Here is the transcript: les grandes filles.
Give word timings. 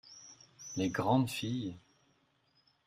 les 0.77 0.89
grandes 0.89 1.29
filles. 1.29 1.77